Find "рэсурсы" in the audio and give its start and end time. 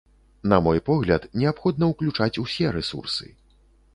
2.79-3.31